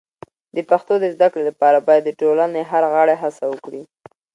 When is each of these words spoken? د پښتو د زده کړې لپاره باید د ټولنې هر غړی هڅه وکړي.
د 0.55 0.57
پښتو 0.69 0.93
د 0.99 1.05
زده 1.15 1.27
کړې 1.31 1.43
لپاره 1.49 1.85
باید 1.87 2.03
د 2.05 2.11
ټولنې 2.21 2.61
هر 2.71 2.83
غړی 2.93 3.15
هڅه 3.23 3.43
وکړي. 3.53 3.81